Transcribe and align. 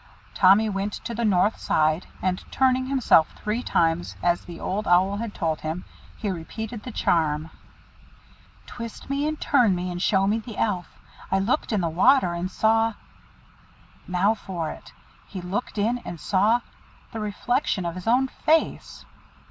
Tommy 0.33 0.67
went 0.67 0.93
to 0.93 1.13
the 1.13 1.23
north 1.23 1.59
side, 1.59 2.07
and 2.23 2.43
turning 2.51 2.87
himself 2.87 3.35
three 3.37 3.61
times, 3.61 4.15
as 4.23 4.45
the 4.45 4.59
Old 4.59 4.87
Owl 4.87 5.17
had 5.17 5.35
told 5.35 5.61
him, 5.61 5.85
he 6.17 6.31
repeated 6.31 6.81
the 6.81 6.91
charm 6.91 7.51
"Twist 8.65 9.11
me, 9.11 9.27
and 9.27 9.39
turn 9.39 9.75
me, 9.75 9.91
and 9.91 10.01
show 10.01 10.25
me 10.25 10.39
the 10.39 10.57
Elf 10.57 10.97
I 11.31 11.37
looked 11.37 11.71
in 11.71 11.81
the 11.81 11.87
water, 11.87 12.33
and 12.33 12.49
saw" 12.49 12.93
Now 14.21 14.33
for 14.33 14.71
it! 14.71 14.91
He 15.27 15.39
looked 15.39 15.77
in, 15.77 15.99
and 15.99 16.19
saw 16.19 16.61
the 17.11 17.19
reflection 17.19 17.85
of 17.85 17.93
his 17.93 18.07
own 18.07 18.27
face. 18.27 19.05